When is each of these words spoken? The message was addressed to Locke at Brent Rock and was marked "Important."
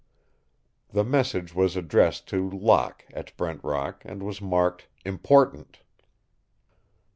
The 0.89 1.03
message 1.03 1.53
was 1.53 1.75
addressed 1.77 2.27
to 2.29 2.49
Locke 2.49 3.05
at 3.13 3.37
Brent 3.37 3.63
Rock 3.63 4.01
and 4.03 4.23
was 4.23 4.41
marked 4.41 4.87
"Important." 5.05 5.77